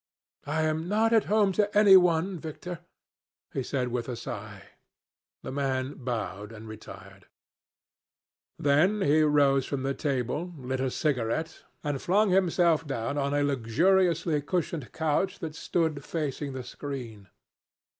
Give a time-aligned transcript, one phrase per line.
[0.47, 2.79] "I am not at home to any one, Victor,"
[3.53, 4.63] he said with a sigh.
[5.43, 7.27] The man bowed and retired.
[8.57, 13.43] Then he rose from the table, lit a cigarette, and flung himself down on a
[13.43, 17.27] luxuriously cushioned couch that stood facing the screen.